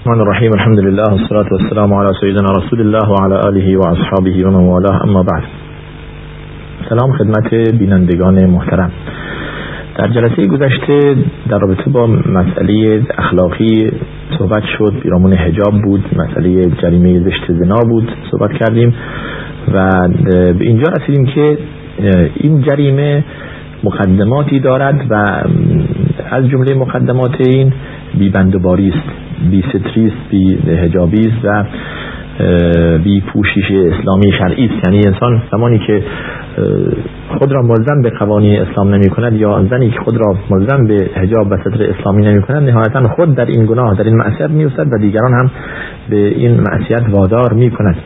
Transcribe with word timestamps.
الرحمن 0.00 0.20
الرحیم 0.20 0.52
الحمد 0.52 0.78
لله 0.78 1.04
والصلاة 1.12 1.46
والسلام 1.52 1.94
على 1.94 2.12
سیدنا 2.20 2.50
رسول 2.58 2.80
الله 2.80 3.08
وعلى 3.10 3.36
آله 3.48 3.78
و 3.78 3.82
اصحابه 3.86 4.46
و 4.46 4.50
من 4.50 4.66
والاه 4.66 5.02
اما 5.02 5.22
بعد 5.22 5.42
سلام 6.88 7.12
خدمت 7.12 7.54
بینندگان 7.78 8.46
محترم 8.46 8.92
در 9.98 10.08
جلسه 10.08 10.46
گذشته 10.46 11.16
در 11.48 11.58
رابطه 11.58 11.90
با 11.90 12.06
مسئله 12.06 13.02
اخلاقی 13.18 13.90
صحبت 14.38 14.62
شد. 14.78 14.92
بیرامون 15.02 15.32
حجاب 15.32 15.82
بود. 15.84 16.04
مسئله 16.16 16.70
جریمه 16.82 17.20
زشت 17.20 17.52
زنا 17.52 17.80
بود. 17.88 18.12
صحبت 18.30 18.50
کردیم 18.52 18.94
و 19.72 20.08
به 20.26 20.64
اینجا 20.64 20.92
رسیدیم 20.92 21.26
که 21.26 21.58
این 22.34 22.62
جریمه 22.62 23.24
مقدماتی 23.84 24.60
دارد 24.60 25.06
و 25.10 25.14
از 26.30 26.48
جمله 26.48 26.74
مقدمات 26.74 27.40
این 27.40 27.72
بی 28.18 28.28
بندباری 28.28 28.88
است 28.88 29.29
بی 29.50 29.64
ستریست 29.68 30.16
بی 30.30 30.58
هجابی 30.66 31.28
است 31.28 31.44
و 31.44 31.64
بی 33.04 33.20
پوشش 33.20 33.70
اسلامی 33.70 34.32
شرعی 34.38 34.64
است. 34.66 34.86
یعنی 34.86 35.06
انسان 35.06 35.42
زمانی 35.52 35.78
که 35.86 36.02
خود 37.38 37.52
را 37.52 37.62
ملزم 37.62 38.02
به 38.02 38.10
قوانین 38.10 38.60
اسلام 38.60 38.94
نمی 38.94 39.10
کند 39.10 39.32
یا 39.32 39.64
زنی 39.70 39.90
که 39.90 40.00
خود 40.00 40.16
را 40.16 40.34
ملزم 40.50 40.86
به 40.86 41.10
حجاب 41.14 41.46
و 41.50 41.56
ستر 41.56 41.82
اسلامی 41.82 42.22
نمی 42.22 42.42
کند 42.42 42.70
نهایتا 42.70 43.08
خود 43.08 43.34
در 43.34 43.46
این 43.46 43.66
گناه 43.66 43.94
در 43.94 44.04
این 44.04 44.16
معصیت 44.16 44.50
می 44.50 44.64
و 44.64 44.98
دیگران 45.00 45.32
هم 45.32 45.50
به 46.10 46.16
این 46.16 46.60
معصیت 46.60 47.02
وادار 47.10 47.52
می 47.52 47.70
کند 47.70 47.96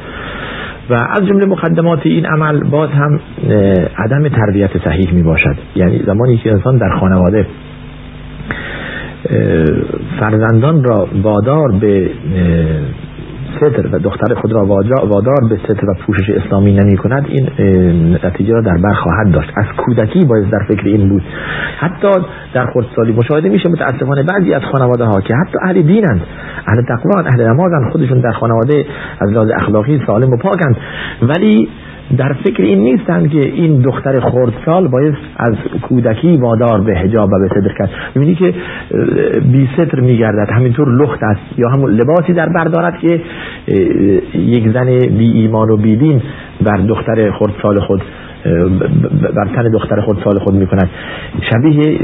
و 0.91 0.95
از 0.95 1.27
جمله 1.27 1.47
مقدمات 1.47 2.01
این 2.06 2.27
عمل 2.27 2.70
باز 2.70 2.91
هم 2.91 3.20
عدم 3.98 4.28
تربیت 4.28 4.70
صحیح 4.84 5.14
می 5.14 5.23
باشد 5.23 5.56
یعنی 5.77 6.03
زمانی 6.06 6.37
که 6.37 6.51
انسان 6.51 6.77
در 6.78 6.91
خانواده 7.01 7.47
فرزندان 10.20 10.84
را 10.84 11.09
وادار 11.23 11.73
به 11.80 12.10
ستر 13.56 13.87
و 13.92 13.98
دختر 13.98 14.34
خود 14.34 14.52
را 14.52 14.66
وادار 15.06 15.48
به 15.50 15.56
ستر 15.56 15.91
و 15.91 15.94
پوشش 16.06 16.30
اسلامی 16.30 16.72
نمی 16.72 16.97
کند 16.97 17.27
این 17.28 17.48
نتیجه 18.25 18.52
را 18.52 18.61
در 18.61 18.77
بر 18.77 18.92
خواهد 18.92 19.30
داشت. 19.33 19.50
از 19.56 19.67
کودکی 19.77 20.25
باید 20.25 20.50
در 20.50 20.64
فکر 20.69 20.86
این 20.86 21.08
بود. 21.08 21.22
حتی 21.78 22.08
در 22.55 22.67
خردسالی 22.67 23.12
مشاهده 23.12 23.48
میشه 23.48 23.69
متاسفانه 23.69 24.22
بعضی 24.22 24.55
از 24.55 24.62
خانواده 24.72 25.05
ها 25.05 25.20
که 25.20 25.34
حتی 25.34 25.58
اهل 25.62 25.83
دینند 25.83 26.20
اهل 26.67 26.83
تقوان 26.83 27.27
اهل 27.27 27.48
نمازند 27.48 27.92
خودشون 27.92 28.20
در 28.20 28.33
خانواده 28.33 28.86
از 29.20 29.30
لحاظ 29.30 29.50
اخلاقی 29.56 30.02
سالم 30.06 30.30
و 30.30 30.36
پاکند 30.36 30.77
ولی 31.22 31.69
در 32.16 32.33
فکر 32.33 32.62
این 32.62 32.78
نیستند 32.78 33.30
که 33.30 33.38
این 33.38 33.83
دختر 33.83 34.20
خردسال 34.20 34.88
باید 34.88 35.14
از 35.36 35.55
کودکی 35.83 36.36
وادار 36.36 36.80
به 36.80 36.94
حجاب 36.94 37.28
و 37.33 37.38
به 37.38 37.48
صدر 37.48 37.74
کرد. 37.78 37.91
می‌بینی 38.14 38.34
که 38.34 38.55
بی 39.52 39.69
ستر 39.77 40.00
میگردد 40.00 40.50
همینطور 40.50 40.88
لخت 40.88 41.22
است 41.22 41.58
یا 41.58 41.69
همون 41.69 41.91
لباسی 41.91 42.33
در 42.33 42.48
بردارد 42.48 42.98
که 42.98 43.20
یک 44.34 44.69
زن 44.69 44.98
بی 44.98 45.30
ایمان 45.33 45.70
و 45.70 45.77
بی 45.77 45.96
دین 45.96 46.22
بر 46.64 46.77
دختر 46.77 47.30
خردسال 47.30 47.80
خود 47.80 48.02
بر 49.37 49.47
تن 49.55 49.70
دختر 49.70 50.00
خود 50.00 50.19
سال 50.25 50.39
خود 50.39 50.55
می‌کند. 50.55 50.91
شبیه 51.50 51.98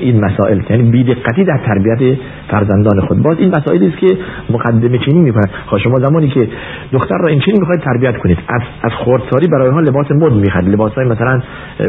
این 0.00 0.24
مسائل 0.24 0.60
یعنی 0.70 0.90
بیدقتی 0.90 1.44
در 1.44 1.60
تربیت 1.66 2.18
فرزندان 2.48 3.00
خود. 3.00 3.22
باز 3.22 3.38
این 3.38 3.52
مسائلی 3.56 3.86
است 3.86 3.96
که 3.98 4.06
مقدمه 4.50 4.98
چینی 4.98 5.20
می‌کنند. 5.20 5.50
خب 5.66 5.78
شما 5.78 5.98
زمانی 5.98 6.28
که 6.28 6.48
دختر 6.92 7.18
را 7.18 7.28
این 7.28 7.40
چنین 7.40 7.60
می‌خواید 7.60 7.80
تربیت 7.80 8.16
کنید 8.16 8.38
از 8.48 8.60
از 8.82 8.90
خردسالی 9.04 9.48
برای 9.52 9.70
ها 9.70 9.80
لباس 9.80 10.10
مد 10.10 10.32
می‌خرید. 10.32 10.68
لباس 10.68 10.92
های 10.92 11.06
مثلا 11.06 11.40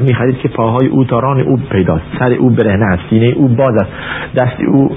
می‌خرید 0.02 0.38
که 0.38 0.48
پاهای 0.48 0.88
او 0.88 1.04
تاران 1.04 1.40
او 1.40 1.58
پیداست. 1.72 2.04
سر 2.20 2.32
او 2.32 2.50
برهنه 2.50 2.86
است 2.86 3.04
سینه 3.10 3.34
او 3.36 3.48
باز 3.48 3.74
است. 3.76 3.92
دست 4.38 4.62
او 4.68 4.92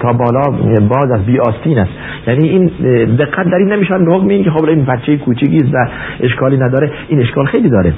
تا 0.00 0.12
بالا 0.12 0.42
باز 0.88 1.10
است 1.10 1.26
بی 1.26 1.38
آستین 1.38 1.78
است. 1.78 1.92
یعنی 2.26 2.48
این 2.48 2.66
دقت 3.16 3.46
در 3.46 3.54
این 3.54 3.72
نمیشن 3.72 4.04
به 4.04 4.12
حکم 4.12 4.28
این 4.28 4.44
که 4.44 4.50
خب 4.50 4.64
این 4.64 4.84
بچه 4.84 5.16
کوچیکی 5.16 5.58
و 5.72 5.88
اشکالی 6.20 6.56
نداره. 6.56 6.90
این 7.08 7.20
اشکال 7.20 7.46
خیلی 7.46 7.68
داره. 7.68 7.89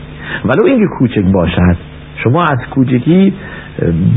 ولو 0.45 0.65
اینکه 0.65 0.87
کوچک 0.99 1.25
باشد 1.33 1.77
شما 2.17 2.43
از 2.43 2.59
کوچکی 2.71 3.35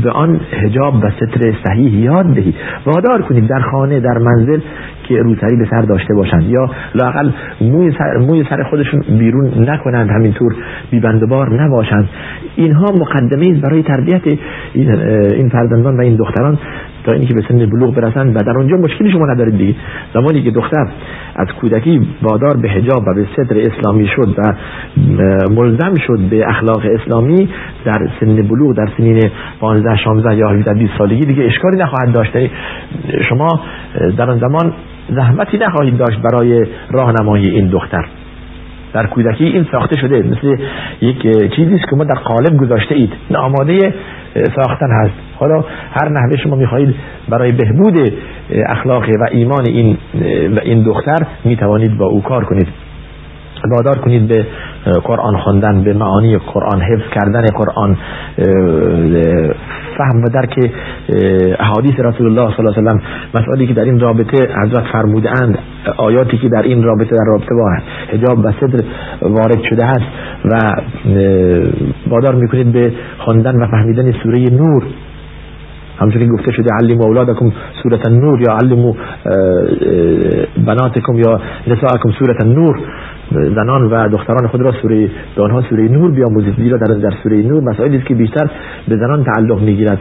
به 0.02 0.10
آن 0.10 0.40
هجاب 0.52 0.94
و 0.94 1.10
ستر 1.10 1.54
صحیح 1.64 1.94
یاد 1.94 2.34
دهید. 2.34 2.54
وادار 2.86 3.22
کنید 3.22 3.48
در 3.48 3.60
خانه 3.60 4.00
در 4.00 4.18
منزل 4.18 4.60
که 5.08 5.14
روسری 5.16 5.56
به 5.56 5.66
سر 5.70 5.82
داشته 5.82 6.14
باشند 6.14 6.42
یا 6.42 6.70
لاقل 6.94 7.30
موی 7.60 7.92
سر, 7.98 8.16
موی 8.18 8.44
سر 8.50 8.62
خودشون 8.62 9.00
بیرون 9.18 9.70
نکنند 9.70 10.10
همینطور 10.10 10.54
بیبندبار 10.90 11.62
نباشند. 11.62 12.08
اینها 12.56 12.92
مقدمه 12.92 13.52
است 13.52 13.60
برای 13.60 13.82
تربیت 13.82 14.22
این 14.74 15.48
فرزندان 15.48 15.96
و 15.96 16.00
این 16.00 16.16
دختران. 16.16 16.58
تا 17.06 17.12
اینکه 17.12 17.34
به 17.34 17.42
سن 17.48 17.66
بلوغ 17.66 17.94
برسند 17.94 18.36
و 18.36 18.38
در 18.38 18.58
اونجا 18.58 18.76
مشکلی 18.76 19.10
شما 19.10 19.26
ندارید 19.26 19.58
دیگه. 19.58 19.74
زمانی 20.14 20.42
که 20.42 20.50
دختر 20.50 20.86
از 21.36 21.48
کودکی 21.60 22.06
وادار 22.22 22.56
به 22.56 22.68
حجاب 22.68 23.02
و 23.06 23.14
به 23.14 23.26
صدر 23.36 23.60
اسلامی 23.60 24.06
شد 24.06 24.34
و 24.38 24.52
ملزم 25.50 25.94
شد 26.06 26.18
به 26.30 26.48
اخلاق 26.48 26.82
اسلامی 27.00 27.48
در 27.84 28.08
سن 28.20 28.36
بلوغ 28.36 28.76
در 28.76 28.88
سنین 28.96 29.22
15 29.60 29.96
16 29.96 30.36
یا 30.36 30.48
17 30.48 30.74
20 30.74 30.92
سالگی 30.98 31.20
دیگه 31.20 31.44
اشکالی 31.44 31.76
نخواهد 31.76 32.12
داشت. 32.12 32.32
شما 33.28 33.60
در 34.18 34.30
آن 34.30 34.38
زمان 34.38 34.72
زحمتی 35.08 35.58
نخواهید 35.58 35.96
داشت 35.96 36.20
برای 36.22 36.66
راهنمایی 36.90 37.50
این 37.50 37.66
دختر. 37.66 38.04
در 38.92 39.06
کودکی 39.06 39.44
این 39.44 39.66
ساخته 39.72 40.00
شده. 40.00 40.22
مثل 40.22 40.56
یک 41.00 41.22
چیزی 41.56 41.74
است 41.74 41.90
که 41.90 41.96
ما 41.96 42.04
در 42.04 42.14
قالب 42.14 42.56
گذاشته 42.56 42.94
اید. 42.94 43.12
آماده 43.34 43.94
ساختن 44.56 44.90
هست. 44.90 45.14
حالا 45.38 45.64
هر 45.90 46.08
نحوه 46.08 46.36
شما 46.36 46.56
می‌خواهید 46.56 46.94
برای 47.28 47.52
بهبود 47.52 48.12
اخلاق 48.66 49.04
و 49.20 49.28
ایمان 49.30 49.64
این 49.66 49.98
و 50.56 50.60
این 50.62 50.82
دختر 50.82 51.26
می‌توانید 51.44 51.98
با 51.98 52.06
او 52.06 52.22
کار 52.22 52.44
کنید. 52.44 52.68
وادار 53.70 53.98
کنید 53.98 54.28
به 54.28 54.46
قرآن 55.04 55.36
خواندن 55.36 55.84
به 55.84 55.92
معانی 55.92 56.38
قرآن 56.38 56.80
حفظ 56.80 57.04
کردن 57.14 57.44
قرآن 57.46 57.96
فهم 59.98 60.22
و 60.24 60.28
درک 60.28 60.70
احادیث 61.58 62.00
رسول 62.00 62.26
الله 62.26 62.56
صلی 62.56 62.66
الله 62.66 62.78
علیه 62.78 63.00
و 63.34 63.38
مسائلی 63.38 63.66
که 63.66 63.74
در 63.74 63.84
این 63.84 64.00
رابطه 64.00 64.48
حضرت 64.62 64.84
فرمودند 64.92 65.58
آیاتی 65.96 66.38
که 66.38 66.48
در 66.48 66.62
این 66.62 66.82
رابطه 66.82 67.10
در 67.10 67.24
رابطه 67.26 67.54
با 67.54 67.76
حجاب 68.12 68.38
و 68.38 68.52
صدر 68.60 68.84
وارد 69.22 69.62
شده 69.70 69.84
است 69.86 70.06
و 70.44 70.74
وادار 72.10 72.34
می‌کنید 72.34 72.72
به 72.72 72.92
خواندن 73.18 73.62
و 73.62 73.66
فهمیدن 73.66 74.12
سوره 74.22 74.38
نور. 74.38 74.82
همچون 75.98 76.22
که 76.22 76.28
گفته 76.28 76.52
شده 76.52 76.70
علم 76.80 77.00
اولادکم 77.00 77.52
سورت 77.82 78.08
النور 78.08 78.40
یا 78.40 78.56
علم 78.56 78.94
بناتکم 80.66 81.14
یا 81.14 81.40
نساءکم 81.66 82.10
سورت 82.18 82.42
النور. 82.42 82.80
زنان 83.32 83.82
و 83.84 84.08
دختران 84.08 84.46
خود 84.46 84.60
را 84.62 84.72
سوره 84.82 85.10
به 85.36 85.42
آنها 85.42 85.62
سوره 85.62 85.88
نور 85.88 86.10
بیاموزید. 86.10 86.54
زیرا 86.56 86.78
در 86.78 86.94
در 86.94 87.16
سوره 87.22 87.42
نور 87.42 87.62
مسائلی 87.62 87.96
است 87.96 88.06
که 88.06 88.14
بیشتر 88.14 88.50
به 88.88 88.96
زنان 88.96 89.24
تعلق 89.24 89.60
می‌گیرد. 89.60 89.98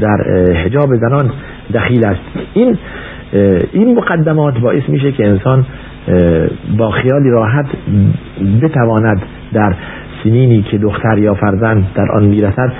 در 0.00 0.16
حجاب 0.64 0.96
زنان 0.96 1.30
دخیل 1.74 2.06
است. 2.06 2.20
این 2.54 2.78
این 3.72 3.96
مقدمات 3.96 4.58
باعث 4.58 4.82
میشه 4.88 5.12
که 5.12 5.26
انسان 5.26 5.66
با 6.78 6.90
خیالی 6.90 7.30
راحت 7.30 7.66
بتواند 8.62 9.22
در 9.52 9.74
سنینی 10.24 10.62
که 10.62 10.78
دختر 10.78 11.18
یا 11.18 11.34
فرزند 11.34 11.86
در 11.94 12.12
آن 12.12 12.24
می‌رسد 12.24 12.72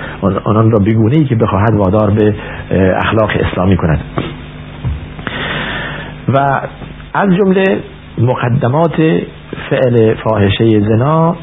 آنان 0.45 0.71
را 0.71 0.79
بگونه 0.87 1.17
ای 1.17 1.25
که 1.25 1.35
بخواهد 1.35 1.75
وادار 1.75 2.11
به 2.11 2.35
اخلاق 2.97 3.31
اسلامی 3.41 3.77
کند. 3.77 4.01
و 6.29 6.61
از 7.15 7.29
جمله 7.37 7.65
مقدمات 8.19 9.01
فعل 9.71 10.15
فاحشه 10.15 10.81
زنا 10.81 11.37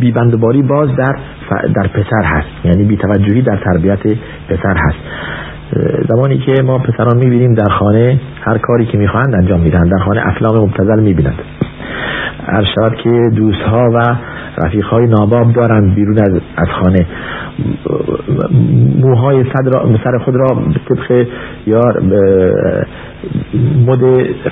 بیبندباری 0.00 0.62
باز 0.62 0.88
در 0.96 1.16
در 1.74 1.86
پسر 1.86 2.22
هست. 2.24 2.48
یعنی 2.64 2.84
بیتوجهی 2.84 3.42
در 3.42 3.56
تربیت 3.56 4.06
پسر 4.48 4.76
هست. 4.76 4.98
زمانی 6.08 6.38
که 6.38 6.62
ما 6.62 6.78
پسران 6.78 7.16
می‌بینیم 7.16 7.54
در 7.54 7.68
خانه 7.78 8.20
هر 8.40 8.58
کاری 8.58 8.86
که 8.86 8.98
می‌خواهند 8.98 9.34
انجام 9.34 9.60
میدن 9.60 9.88
در 9.88 10.04
خانه 10.04 10.26
افلاق 10.26 10.56
مبتزل 10.56 11.00
می‌بینند. 11.00 11.38
هر 12.48 12.64
شود 12.74 12.94
که 12.94 13.30
دوستها 13.36 13.90
و 13.94 14.16
رفیقهای 14.64 15.06
ناباب 15.06 15.52
دارند 15.52 15.94
بیرون 15.94 16.18
از, 16.18 16.40
از 16.56 16.68
خانه. 16.68 17.06
موهای 19.00 19.44
سر 20.04 20.18
خود 20.18 20.36
را 20.36 20.46
طبق 20.88 21.26
یا 21.66 21.80
مد 23.86 24.00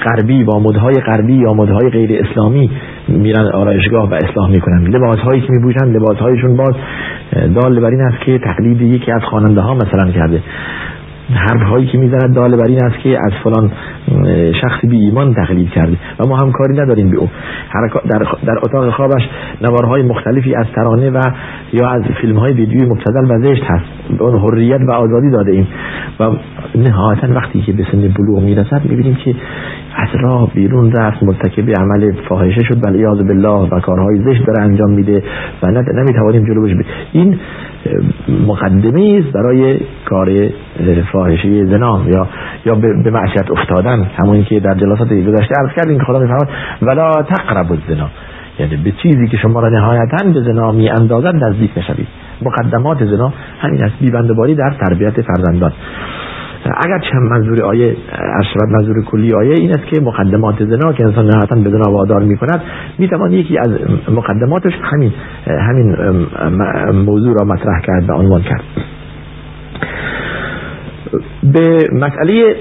غربی 0.07 0.45
با 0.45 0.59
مدهای 0.59 0.95
غربی 0.95 1.35
یا 1.35 1.55
مدهای 1.55 1.91
غیر 1.91 2.25
اسلامی 2.25 2.71
میرن 3.09 3.47
آرایشگاه 3.55 4.11
و 4.11 4.15
اصلاح 4.15 4.51
می‌کنن. 4.51 4.83
لباس 4.87 5.19
هایی 5.19 5.41
که 5.41 5.53
میبوشن 5.53 5.87
لباس 5.87 6.17
هایشون 6.17 6.57
باز 6.57 6.75
دال 7.55 7.81
بر 7.81 7.91
این 7.91 8.01
است 8.01 8.25
که 8.25 8.39
تقلید 8.39 8.83
یکی 8.83 9.13
از 9.13 9.23
خواننده 9.23 9.61
ها 9.61 9.75
مثلا 9.75 10.11
کرده. 10.11 10.43
حرف 11.35 11.63
هایی 11.63 11.87
که 11.87 11.99
می‌زند 11.99 12.35
داله 12.35 12.57
بر 12.57 12.65
این 12.65 12.85
است 12.85 12.99
که 12.99 13.19
از 13.19 13.33
فلان 13.45 13.71
شخص 14.61 14.85
بی 14.85 14.97
ایمان 14.97 15.35
تقلید 15.35 15.71
کرده. 15.71 15.97
و 16.21 16.27
ما 16.27 16.37
هم 16.37 16.53
کاری 16.53 16.75
نداریم 16.75 17.11
به 17.11 17.17
او. 17.17 17.29
در, 18.45 18.59
اتاق 18.63 18.91
خوابش 18.91 19.23
نوارهای 19.63 20.03
مختلفی 20.03 20.55
از 20.55 20.67
ترانه 20.77 21.11
و 21.11 21.21
یا 21.73 21.89
از 21.89 22.03
فیلم 22.21 22.39
های 22.39 22.53
ویدیوی 22.53 22.87
مبتذل 22.87 23.25
و 23.31 23.39
زشت 23.39 23.65
هست. 23.65 24.19
به 24.19 24.25
اون 24.25 24.41
حریت 24.41 24.81
و 24.89 24.91
آزادی 24.91 25.31
داده 25.31 25.53
ایم. 25.53 25.67
و 26.21 26.31
نهایتا 26.75 27.29
وقتی 27.35 27.63
که 27.63 27.73
به 27.73 27.87
سن 27.93 28.09
بلوغ 28.19 28.43
می‌رسد 28.43 28.81
می‌بینیم 28.85 29.15
که 29.15 29.35
از 29.97 30.09
راه 30.21 30.51
بیرون 30.55 30.93
رفت 30.93 31.23
مرتکب 31.23 31.71
عمل 31.71 32.13
فاحشه 32.29 32.63
شد. 32.63 32.81
بل 32.87 32.95
یاذ 32.95 33.19
بالله 33.19 33.69
و 33.71 33.81
کارهای 33.81 34.19
زشت 34.19 34.47
داره 34.47 34.63
انجام 34.63 34.91
میده 34.91 35.23
و 35.63 35.71
نمی‌توانیم 35.71 36.45
جلو 36.47 36.63
بشه 36.63 36.77
این 37.13 37.39
مقدمه 38.47 39.23
است 39.25 39.33
برای 39.33 39.81
کار 40.05 40.49
فاحشه 41.13 41.67
زنا 41.67 42.01
یا 42.15 42.29
یا 42.67 42.75
به 42.75 43.11
معصیت 43.11 43.51
افتادن. 43.51 44.07
همونی 44.23 44.45
که 44.45 44.61
در 44.61 44.75
جلسات 44.75 45.09
گذشته 45.09 45.55
عرض 45.61 45.71
کردیم 45.77 45.99
که 45.99 46.05
خدا 46.05 46.19
میفرماد 46.19 46.49
ولا 46.83 47.13
تقربوا 47.13 47.77
الزنا. 47.77 48.09
یعنی 48.59 48.77
به 48.77 48.93
چیزی 49.03 49.29
که 49.29 49.37
شما 49.37 49.61
را 49.61 49.69
نهایتا 49.69 50.29
به 50.35 50.41
زنا 50.41 50.73
می 50.73 50.91
اندازد 50.91 51.35
نزدیک 51.35 51.71
نشوید. 51.79 52.07
مقدمات 52.43 53.05
زنا 53.05 53.33
همین 53.61 53.85
است. 53.85 53.95
بیبندباری 54.01 54.55
در 54.55 54.71
تربیت 54.81 55.23
فرزندان. 55.23 55.73
اگر 56.85 56.99
چند 56.99 57.23
منظور 57.31 57.65
آیه 57.65 57.97
اشرت 58.41 58.69
منظور 58.71 59.05
کلی 59.05 59.35
آیه 59.35 59.55
این 59.59 59.71
است 59.71 59.87
که 59.87 60.01
مقدمات 60.01 60.65
زنا 60.65 60.93
که 60.93 61.05
انسان 61.05 61.27
نهایتا 61.27 61.55
به 61.55 61.71
زنا 61.71 61.93
وادار 61.93 62.23
می 62.23 62.37
کند 62.37 62.63
می 62.99 63.09
توان 63.09 63.33
یکی 63.33 63.59
از 63.59 63.69
مقدماتش 64.13 64.73
همین 64.83 65.13
همین 65.47 65.97
موضوع 66.93 67.35
را 67.41 67.47
مطرح 67.47 67.81
کرد 67.81 68.11
و 68.11 68.13
عنوان 68.13 68.43
کرد. 68.43 68.63
به 71.43 71.89
مسئله 71.93 72.57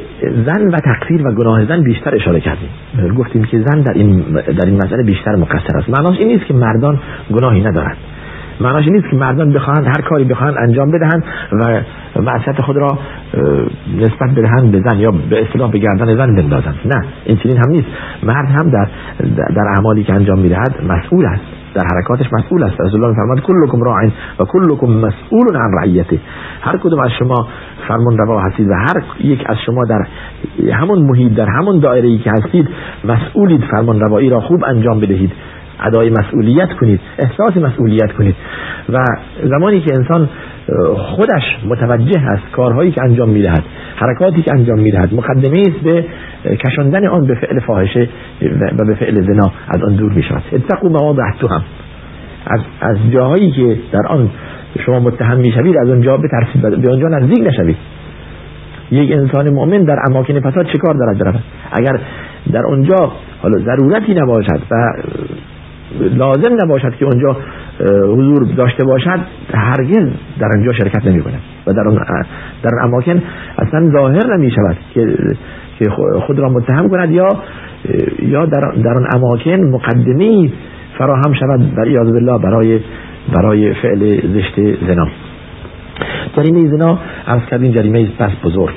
زن 0.46 0.68
و 0.68 0.78
تقصیر 0.80 1.28
و 1.28 1.32
گناه 1.32 1.66
زن 1.66 1.84
بیشتر 1.84 2.16
اشاره 2.16 2.40
کردیم. 2.40 2.70
گفتیم 3.18 3.44
که 3.44 3.60
زن 3.60 3.82
در 3.82 3.94
این 3.94 4.20
در 4.58 4.66
این 4.66 4.78
مسئله 4.78 5.04
بیشتر 5.04 5.36
مقصر 5.36 5.78
است. 5.78 5.90
معناش 5.90 6.18
این 6.20 6.28
نیست 6.28 6.46
که 6.46 6.54
مردان 6.54 7.00
گناهی 7.34 7.64
ندارند. 7.64 7.98
معناش 8.62 8.88
نیست 8.88 9.10
که 9.10 9.16
مردان 9.16 9.54
بخواهند 9.54 9.86
هر 9.86 10.02
کاری 10.10 10.24
بخواهند 10.24 10.56
انجام 10.58 10.92
بدهند 10.92 11.24
و 11.52 11.82
معصیت 12.22 12.62
خود 12.62 12.78
را 12.78 12.98
نسبت 13.98 14.30
بدهند 14.36 14.72
به 14.72 14.82
زن 14.90 15.00
یا 15.00 15.12
به 15.12 15.42
اصطلاح 15.42 15.72
به 15.72 15.80
گردن 15.80 16.18
زن 16.18 16.36
بندازند. 16.36 16.76
نه 16.86 17.06
این 17.26 17.38
چنین 17.38 17.58
هم 17.58 17.72
نیست. 17.72 17.88
مرد 18.24 18.48
هم 18.48 18.70
در 18.70 18.88
در 19.56 19.68
اعمالی 19.78 20.04
که 20.04 20.14
انجام 20.14 20.40
می‌دهد 20.40 20.76
مسئول 20.90 21.26
است. 21.26 21.44
در 21.74 21.84
حرکاتش 21.94 22.26
مسئول 22.34 22.64
است. 22.64 22.82
رسول 22.82 23.04
الله 23.04 23.16
فرمود 23.16 23.42
کلکم 23.42 23.84
راع 23.84 24.06
و 24.40 24.44
کلکم 24.46 24.88
مسئول 24.88 25.56
عن 25.56 25.72
رعیته. 25.80 26.20
هر 26.62 26.78
کدوم 26.78 27.00
از 27.00 27.12
شما 27.20 27.48
فرمان 27.88 28.18
روا 28.18 28.42
هستید 28.42 28.70
و 28.70 28.74
هر 28.74 29.04
یک 29.20 29.44
از 29.46 29.58
شما 29.66 29.84
در 29.86 30.08
همون 30.74 31.00
محیط 31.00 31.34
در 31.34 31.48
همون 31.50 31.80
دایره 31.80 32.08
ای 32.08 32.18
که 32.18 32.32
هستید 32.32 32.70
مسئولید 33.06 33.64
فرمان 33.72 34.00
روایی 34.00 34.30
را 34.30 34.40
خوب 34.40 34.64
انجام 34.64 35.00
بدهید. 35.00 35.32
ادای 35.84 36.10
مسئولیت 36.10 36.74
کنید 36.74 37.00
احساس 37.20 37.58
مسئولیت 37.58 38.12
کنید. 38.12 38.36
و 38.90 38.98
زمانی 39.44 39.82
که 39.82 39.94
انسان 40.00 40.30
خودش 40.98 41.44
متوجه 41.68 42.20
است 42.20 42.52
کارهایی 42.52 42.92
که 42.92 43.04
انجام 43.04 43.30
می‌دهد 43.30 43.64
حرکاتی 43.96 44.42
که 44.42 44.52
انجام 44.54 44.80
می‌دهد 44.80 45.14
مقدمه 45.14 45.60
است 45.60 45.80
به 45.84 46.06
کشاندن 46.66 47.08
آن 47.08 47.28
به 47.28 47.36
فعل 47.36 47.60
فاحشه 47.60 48.10
و 48.80 48.86
به 48.86 48.96
فعل 48.96 49.22
زنا 49.22 49.52
از 49.68 49.84
آن 49.84 49.96
دور 49.96 50.12
می‌شود. 50.12 50.44
اتقوا 50.52 50.90
مواضع 50.90 51.22
هم 51.50 51.64
از 52.48 52.60
از 52.82 52.98
جاهایی 53.14 53.52
که 53.52 53.78
در 53.92 54.08
آن 54.08 54.30
شما 54.86 55.00
متهم 55.00 55.38
می‌شوید 55.38 55.78
از 55.78 55.90
آنجا 55.90 56.18
بترسید 56.18 56.82
به 56.82 56.92
آنجا 56.92 57.08
نزدیک 57.08 57.48
نشوید. 57.48 57.78
یک 58.92 59.12
انسان 59.12 59.50
مؤمن 59.50 59.84
در 59.84 60.00
اماکن 60.10 60.40
فساد 60.40 60.66
چه 60.66 60.78
کار 60.78 60.94
دارد؟ 60.94 61.18
برود 61.18 61.44
اگر 61.72 62.00
در 62.54 62.66
آنجا 62.66 63.12
حالا 63.42 63.58
ضرورتی 63.58 64.14
نباشد 64.14 64.62
و 64.72 64.76
لازم 66.00 66.56
نباشد 66.64 66.96
که 66.96 67.06
اونجا 67.06 67.38
حضور 68.04 68.48
داشته 68.58 68.84
باشد 68.84 69.20
هرگز 69.54 70.10
در 70.40 70.50
آنجا 70.58 70.74
شرکت 70.74 71.06
نمی 71.06 71.22
کند 71.22 71.40
و 71.68 71.74
در 71.74 71.88
اون 71.88 72.00
در 72.64 72.72
اماکن 72.84 73.22
اصلا 73.58 73.92
ظاهر 73.92 74.38
نمی 74.38 74.52
شود 74.52 74.78
که 75.80 75.90
خود 76.28 76.40
را 76.40 76.50
متهم 76.50 76.90
کند 76.90 77.12
یا 77.12 77.28
یا 78.22 78.46
در, 78.46 78.72
در 78.84 78.94
آن 78.94 79.08
اماکن 79.16 79.52
مقدمی 79.52 80.54
فراهم 80.98 81.34
شود. 81.34 81.76
بر 81.76 81.84
ایاذ 81.84 82.12
بالله 82.12 82.38
برای 82.38 82.80
برای 83.36 83.74
فعل 83.74 84.20
زشت 84.34 84.86
زنا. 84.88 85.08
جریمه 86.38 86.70
زنا 86.70 87.00
از 87.28 87.42
کردیم 87.52 87.72
جریمه 87.72 88.08
بس 88.20 88.32
بزرگ. 88.44 88.74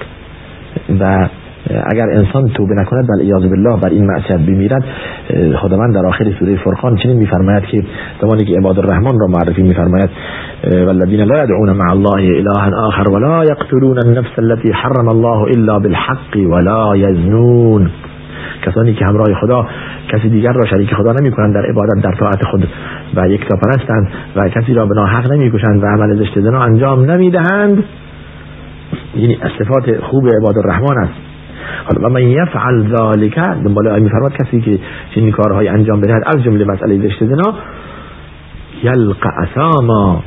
و 1.00 1.28
اگر 1.66 2.10
انسان 2.10 2.48
توبه 2.48 2.74
نکند 2.74 3.06
بل 3.08 3.20
ایاذ 3.20 3.42
بالله 3.42 3.80
بر 3.80 3.88
این 3.88 4.06
معصیت 4.06 4.38
بمیرد 4.38 4.84
خداوند 5.56 5.94
در 5.94 6.06
آخر 6.06 6.32
سوره 6.38 6.56
فرقان 6.56 6.96
چنین 6.96 7.16
میفرماید 7.16 7.62
که 7.62 7.84
زمانی 8.20 8.44
که 8.44 8.56
عباد 8.58 8.78
الرحمن 8.78 9.18
را 9.20 9.26
معرفی 9.26 9.62
میفرماید 9.62 10.10
والذین 10.64 11.20
لا 11.20 11.42
يدعون 11.44 11.72
مع 11.72 11.90
الله 11.90 12.38
اله 12.38 12.76
آخر 12.76 13.10
ولا 13.10 13.44
يقتلون 13.44 13.98
النفس 13.98 14.38
التي 14.38 14.72
حرم 14.72 15.08
الله 15.08 15.42
الا 15.42 15.78
بالحق 15.78 16.36
ولا 16.36 16.96
يزنون. 16.96 17.90
کسانی 18.66 18.94
که 18.94 19.04
همراه 19.04 19.26
خدا 19.40 19.66
کسی 20.08 20.28
دیگر 20.28 20.52
را 20.52 20.66
شریک 20.66 20.94
خدا 20.94 21.12
نمی 21.12 21.30
کنند 21.30 21.54
در 21.54 21.66
عبادت 21.66 22.02
در 22.02 22.12
طاعت 22.12 22.44
خود 22.44 22.68
و 23.16 23.28
یک 23.28 23.46
پرستند 23.48 24.08
و 24.36 24.48
کسی 24.48 24.74
را 24.74 24.86
به 24.86 24.94
ناحق 24.94 25.32
نمی 25.32 25.50
کشند 25.50 25.82
و 25.82 25.86
عمل 25.86 26.16
زشت 26.16 26.40
زنا 26.40 26.62
انجام 26.62 27.10
نمی 27.10 27.30
دهند 27.30 27.84
یعنی 29.16 29.38
صفات 29.58 30.00
خوب 30.00 30.28
عباد 30.28 30.58
الرحمن 30.58 30.98
است. 30.98 31.27
و 31.96 32.08
من 32.08 32.22
یفعل 32.22 32.96
ذالک 32.96 33.38
دنبال 33.38 33.88
آیه 33.88 34.02
میفرماد 34.02 34.32
کسی 34.32 34.60
که 34.60 34.78
چنین 35.14 35.30
کارهای 35.30 35.68
انجام 35.68 36.00
بدهد 36.00 36.22
از 36.26 36.42
جمله 36.44 36.64
مسئله 36.64 37.08
زشت 37.08 37.24
زنا 37.24 37.54
یلق 38.82 39.26
اساما 39.36 40.22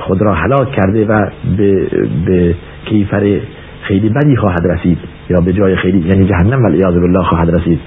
خود 0.00 0.22
را 0.22 0.34
هلاک 0.34 0.70
کرده 0.70 1.06
و 1.06 1.30
به, 1.56 1.88
به 2.26 2.54
کیفر 2.84 3.40
خیلی 3.82 4.08
بدی 4.08 4.36
خواهد 4.36 4.66
رسید 4.66 4.98
یا 5.30 5.40
به 5.40 5.52
جای 5.52 5.76
خیلی 5.76 5.98
یعنی 5.98 6.28
جهنم 6.28 6.62
والعیاذ 6.62 6.94
بالله 6.94 7.22
خواهد 7.22 7.50
رسید. 7.50 7.80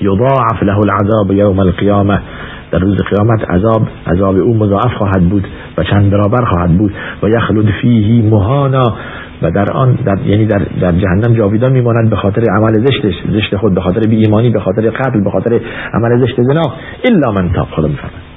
یضاعف 0.00 0.62
له 0.62 0.78
العذاب 0.78 1.32
یوم 1.32 1.58
القیامه 1.58 2.20
در 2.70 2.78
روز 2.78 2.96
قیامت 2.96 3.50
عذاب 3.50 3.88
عذاب 4.06 4.36
او 4.36 4.56
مضاعف 4.56 4.94
خواهد 4.98 5.28
بود. 5.28 5.46
و 5.80 5.84
چند 5.84 6.10
برابر 6.10 6.44
خواهد 6.44 6.78
بود. 6.78 6.92
و 7.22 7.28
یخلد 7.28 7.70
فیه 7.82 8.30
مهانا. 8.30 8.94
و 9.42 9.50
در 9.50 9.72
آن 9.72 9.98
در 10.04 10.18
یعنی 10.26 10.46
در 10.46 10.58
در 10.80 10.92
جهنم 10.92 11.34
جاویدان 11.34 11.72
میماند 11.72 12.10
به 12.10 12.16
خاطر 12.16 12.42
عمل 12.50 12.86
زشتش 12.86 13.14
زشت 13.32 13.56
خود 13.56 13.74
به 13.74 13.80
خاطر 13.80 14.00
بی 14.00 14.16
ایمانی 14.16 14.50
به 14.50 14.60
خاطر 14.60 14.90
قتل 14.90 15.24
به 15.24 15.30
خاطر 15.30 15.60
عمل 15.94 16.26
زشت 16.26 16.42
زنا. 16.42 16.72
الا 17.10 17.32
من 17.32 17.52
تاب. 17.52 17.68
خدا 17.70 17.88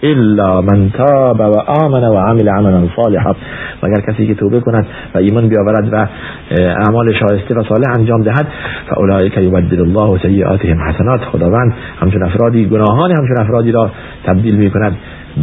الا 0.03 0.61
من 0.61 0.89
تاب 0.89 1.39
و 1.39 1.59
آمن 1.83 2.03
و 2.03 2.17
عمل 2.17 2.49
عملا 2.49 2.87
صالحا. 2.95 3.35
مگر 3.83 4.01
کسی 4.01 4.27
که 4.27 4.35
توبه 4.35 4.59
کند 4.59 4.87
و 5.15 5.17
ایمان 5.17 5.49
بیاورد 5.49 5.93
و 5.93 6.07
اعمال 6.51 7.13
شایسته 7.13 7.55
و 7.55 7.63
صالح 7.63 7.93
انجام 7.93 8.23
دهد 8.23 8.47
فاولئک 8.89 9.37
یبدل 9.37 9.81
الله 9.81 10.19
سیئاتهم 10.21 10.79
حسنات. 10.79 11.21
خداوند 11.21 11.73
همچون 12.01 12.23
افرادی 12.23 12.65
گناهان 12.65 13.11
همچون 13.11 13.37
افرادی 13.39 13.71
را 13.71 13.91
تبدیل 14.25 14.55
می‌کند. 14.55 14.95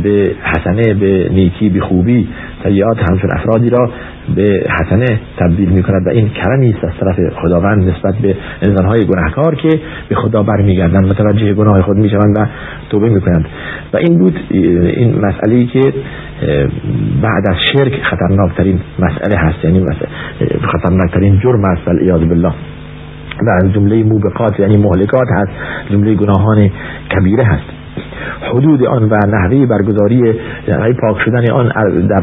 به 0.03 0.33
حسنه 0.43 0.95
به 0.95 1.29
نیکی 1.33 1.69
به 1.69 1.81
خوبی 1.81 2.29
سیئات 2.65 2.99
همچون 3.11 3.31
افرادی 3.33 3.71
را 3.71 3.91
به 4.35 4.67
حسنه 4.81 5.21
تبدیل 5.37 5.69
می 5.69 5.83
کند 5.83 6.07
و 6.07 6.11
این 6.11 6.29
کرمی 6.29 6.71
است 6.71 6.85
از 6.85 6.91
طرف 7.01 7.35
خداوند 7.43 7.89
نسبت 7.89 8.15
به 8.15 8.37
انسانهای 8.63 9.05
گناهکار 9.07 9.55
که 9.55 9.69
به 10.09 10.15
خدا 10.15 10.43
برمیگردند 10.43 11.07
متوجه 11.07 11.55
گناه 11.55 11.83
خود 11.83 11.97
می‌شوند 11.97 12.39
و 12.39 12.47
توبه 12.91 13.09
می‌کنند. 13.09 13.47
و 13.93 13.97
این 13.97 14.19
بود 14.19 14.41
این 14.51 15.19
مسئله 15.27 15.67
که 15.67 15.81
بعد 17.23 17.45
از 17.51 17.57
شرک 17.73 17.93
خطرناکترین 18.03 18.81
مسئله 18.99 19.37
هست 19.37 19.65
یعنی 19.65 19.85
خطرناکترین 20.73 21.39
جرم 21.39 21.65
است 21.65 21.89
والعیاذ 21.89 22.21
بالله. 22.21 22.53
و 23.47 23.69
جمله 23.75 24.03
موبقات 24.03 24.61
یعنی 24.61 24.77
مهلکات 24.77 25.29
هست 25.31 25.53
جمله 25.91 26.15
گناهان 26.15 26.71
کبیره 27.17 27.45
هست. 27.45 27.80
حدود 28.51 28.85
آن 28.85 29.03
و 29.03 29.17
نحوه 29.27 29.67
برگزاری 29.67 30.35
یعنی 30.69 30.93
پاک 30.93 31.17
شدن 31.25 31.51
آن 31.51 31.69
در, 32.07 32.21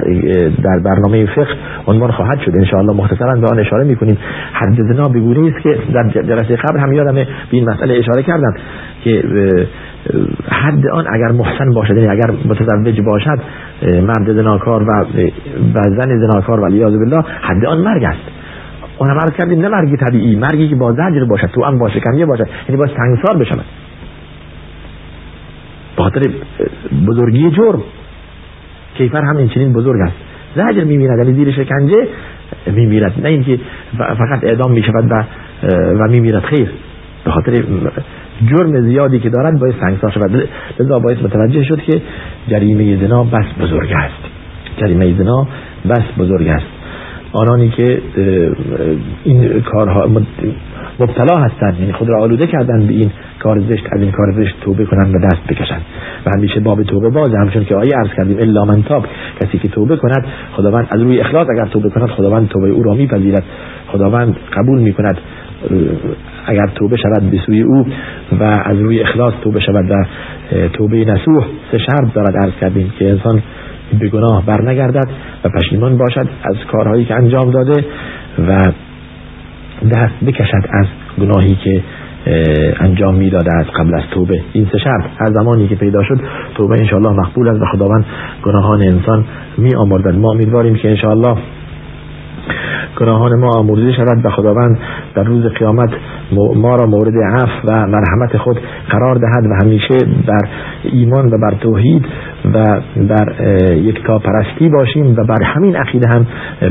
در 0.63 0.80
برنامه 0.80 1.25
فقه 1.25 1.48
عنوان 1.88 2.12
خواهد 2.12 2.39
شد. 2.39 2.51
انشاءالله 2.56 2.94
مختصرا 2.94 3.36
به 3.36 3.48
آن 3.48 3.60
اشاره 3.60 3.84
می‌کنیم. 3.84 4.18
حد 4.54 4.94
زنا 4.94 5.10
بگونه 5.10 5.48
است 5.48 5.63
که 5.63 5.77
در 5.94 6.10
جلسه 6.10 6.56
قبل 6.56 6.80
هم 6.80 6.94
یادم 6.94 7.13
به 7.13 7.27
این 7.51 7.70
مسئله 7.70 7.94
اشاره 7.94 8.24
کردم 8.24 8.54
که 9.04 9.24
حد 10.50 10.88
آن 10.88 11.06
اگر 11.13 11.32
محسن 11.32 11.74
باشد 11.74 11.98
یعنی 11.98 12.08
اگر 12.08 12.32
متزوج 12.46 13.01
باشد 13.01 13.39
مرد 13.84 14.34
زناکار 14.34 14.84
و 14.84 15.06
زن 15.74 16.20
زناکار 16.20 16.60
ولی 16.60 16.80
بالله 16.80 17.24
حد 17.42 17.66
آن 17.66 17.77
مرگ 17.77 18.04
است. 18.04 18.20
اون 18.98 19.10
هم 19.10 19.18
کردیم 19.39 19.62
نه 19.62 19.70
مرگی 19.70 19.98
طبیعی 19.98 20.36
مرگی 20.36 20.70
که 20.70 20.75
با 20.75 20.94
زجر 20.94 21.25
باشد 21.25 21.48
تو 21.48 21.63
هم 21.63 21.80
باشه 21.80 22.00
کمیه 22.00 22.25
باشد 22.25 22.48
یعنی 22.70 22.77
باید 22.77 22.98
تنگسار 22.98 23.38
بشود. 23.38 23.66
خاطر 26.10 26.32
بزرگی 27.08 27.52
جرم. 27.52 27.84
کیفر 28.98 29.22
هم 29.22 29.38
این 29.38 29.50
چنین 29.50 29.74
بزرگ 29.74 30.02
است. 30.02 30.16
زجر 30.56 30.84
می‌بیند 30.84 31.20
یعنی 31.20 31.34
زیر 31.34 31.52
شکنجه 31.52 32.08
میمیرد. 32.72 33.14
نه 33.22 33.30
اینکه 33.30 33.60
فقط 33.98 34.44
اعدام 34.44 34.72
می‌شود 34.72 35.12
و 35.12 35.24
و 35.74 36.08
میمیرد. 36.12 36.44
خیر. 36.44 36.70
به 37.26 37.32
خاطر 37.32 37.64
جرم 38.48 38.82
زیادی 38.82 39.20
که 39.20 39.30
دارد 39.30 39.60
باید 39.60 39.76
سنگسار 39.82 40.12
شود. 40.12 40.50
لذا 40.80 41.00
باید 41.00 41.24
متوجه 41.24 41.64
شد 41.64 41.82
که 41.82 42.02
جریمه 42.48 43.08
زنا 43.08 43.24
بس 43.24 43.46
بزرگ 43.62 43.92
است. 43.92 44.24
جریمه 44.78 45.18
زنا 45.18 45.48
بس 45.90 46.04
بزرگ 46.18 46.48
است. 46.48 46.66
آنانی 47.34 47.70
که 47.70 48.02
این 49.24 49.62
کارها 49.62 50.08
مبتلا 51.00 51.38
هستند 51.38 51.80
یعنی 51.80 51.94
خود 51.94 52.10
را 52.10 52.22
آلوده 52.22 52.48
کردن 52.48 52.88
به 52.88 52.94
این 52.94 53.12
کار 53.39 53.60
زشت 53.60 53.86
از 53.92 54.01
این 54.01 54.12
کار 54.12 54.32
زشت 54.32 54.56
توبه 54.62 54.86
کنند 54.86 55.16
و 55.16 55.20
دست 55.20 55.48
بکشند 55.50 55.82
و 56.25 56.30
همیشه 56.38 56.60
باب 56.60 56.84
توبه 56.84 57.10
باز 57.10 57.34
همچون 57.34 57.66
که 57.66 57.75
آیه 57.75 57.94
عرض 57.96 58.10
کردیم 58.18 58.38
الا 58.39 58.66
من 58.66 58.84
تاب. 58.84 59.06
کسی 59.42 59.58
که 59.58 59.68
توبه 59.68 59.98
کند 59.98 60.25
خداوند 60.51 60.88
از 60.92 61.01
روی 61.01 61.20
اخلاص 61.20 61.48
اگر 61.54 61.66
توبه 61.66 61.89
کند 61.89 62.10
خداوند 62.10 62.48
توبه 62.48 62.70
او 62.70 62.84
را 62.84 62.94
میپذیرد. 62.94 63.44
خداوند 63.88 64.36
قبول 64.54 64.80
می‌کند 64.80 65.18
اگر 66.46 66.68
توبه 66.75 66.98
شود 66.98 67.32
به 67.32 67.38
سوی 67.46 67.62
او 67.62 67.88
و 68.39 68.44
از 68.44 68.80
روی 68.80 69.01
اخلاص 69.01 69.34
توبه 69.42 69.60
شود 69.60 69.92
و 69.92 69.96
توبه 70.74 71.06
نسوح 71.06 71.46
سه 71.72 71.77
شرط 71.77 72.13
دارد. 72.13 72.38
عرض 72.38 72.54
کردیم 72.62 72.94
که 73.00 73.10
انسان 73.10 73.42
به 74.00 74.08
گناه 74.08 74.46
بر 74.46 74.62
نگردد 74.62 75.10
و 75.44 75.50
پشیمان 75.50 75.98
باشد 75.98 76.27
از 76.44 76.56
کارهایی 76.72 77.06
که 77.06 77.16
انجام 77.16 77.51
داده 77.51 77.86
و 78.48 78.72
دست 79.92 80.26
بکشد 80.26 80.68
از 80.70 80.86
گناهی 81.22 81.56
که 81.64 81.82
انجام 82.80 83.16
می‌داده 83.16 83.56
از 83.60 83.66
قبل 83.66 83.96
از 83.96 84.04
توبه. 84.12 84.42
این 84.54 84.68
سه 84.72 84.78
شرط 84.78 85.04
هر 85.18 85.32
زمانی 85.32 85.68
که 85.68 85.76
پیدا 85.76 86.04
شد 86.04 86.20
توبه 86.56 86.76
انشاءالله 86.80 87.12
مقبول 87.12 87.48
است. 87.48 87.62
و 87.62 87.66
خداوند 87.66 88.06
گناهان 88.44 88.82
انسان 88.82 89.26
می 89.58 89.76
آمردد 89.76 90.16
ما 90.16 90.32
امیدواریم 90.32 90.76
که 90.76 90.90
انشاءالله 90.90 91.38
گناهان 93.00 93.40
ما 93.40 93.50
آمرزی 93.58 93.94
شود 93.94 94.26
و 94.26 94.30
خداوند 94.30 94.80
در 95.16 95.24
روز 95.24 95.46
قیامت 95.46 95.90
ما 96.56 96.76
را 96.76 96.86
مورد 96.86 97.14
عفو 97.18 97.68
و 97.68 97.88
مرحمت 97.88 98.38
خود 98.38 98.60
قرار 98.90 99.16
دهد 99.16 99.46
و 99.46 99.54
همیشه 99.64 99.96
بر 100.28 100.50
ایمان 100.84 101.26
و 101.34 101.38
بر 101.38 101.58
توحید 101.60 102.06
و 102.54 102.82
بر 102.96 103.46
یک 103.76 104.04
تا 104.04 104.20
پرستی 104.20 104.70
باشیم 104.70 105.12
و 105.18 105.24
بر 105.24 105.44
همین 105.44 105.76
عقیده 105.76 106.10
هم 106.10 106.28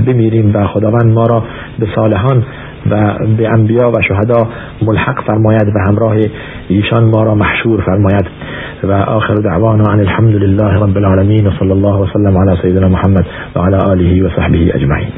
بمیریم 0.06 0.50
و 0.54 0.66
خداوند 0.66 1.12
ما 1.12 1.26
را 1.26 1.44
به 1.78 1.86
صالحان 1.94 2.44
و 2.90 3.18
به 3.36 3.48
انبیا 3.48 3.90
و 3.90 4.02
شهدا 4.08 4.48
ملحق 4.82 5.26
فرماید 5.26 5.68
و 5.68 5.78
همراه 5.88 6.16
ایشان 6.68 7.04
ما 7.04 7.22
را 7.22 7.34
محشور 7.34 7.82
فرماید. 7.82 8.26
و 8.84 8.92
آخر 8.92 9.34
دعوانا 9.34 9.84
عن 9.92 10.00
الحمد 10.00 10.34
لله 10.34 10.72
رب 10.72 10.96
العالمین 10.96 11.46
و 11.46 11.50
صلی 11.58 11.70
الله 11.70 12.00
وسلم 12.00 12.38
على 12.38 12.56
سیدنا 12.62 12.88
محمد 12.88 13.26
و 13.56 13.58
على 13.58 13.76
آله 13.76 14.24
و 14.24 14.28
صحبه 14.36 14.74
اجمعین. 14.74 15.08